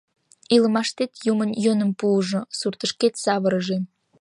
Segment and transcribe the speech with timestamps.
[0.55, 3.77] Илымаштет юмо йӧным пуыжо, суртышкет савырыже.